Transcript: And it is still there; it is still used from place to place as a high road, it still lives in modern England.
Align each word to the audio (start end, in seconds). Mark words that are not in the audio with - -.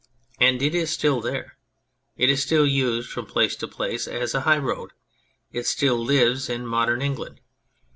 And 0.39 0.63
it 0.63 0.73
is 0.73 0.89
still 0.89 1.21
there; 1.21 1.59
it 2.17 2.27
is 2.31 2.41
still 2.41 2.65
used 2.65 3.07
from 3.11 3.27
place 3.27 3.55
to 3.57 3.67
place 3.67 4.07
as 4.07 4.33
a 4.33 4.41
high 4.41 4.57
road, 4.57 4.93
it 5.51 5.67
still 5.67 6.03
lives 6.03 6.49
in 6.49 6.65
modern 6.65 7.03
England. 7.03 7.39